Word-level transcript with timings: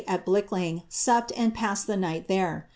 at 0.07 0.25
Blicklin^, 0.25 0.81
supped 0.89 1.31
and 1.37 1.53
passed 1.53 1.85
the 1.85 1.95
night 1.95 2.27
there.' 2.27 2.67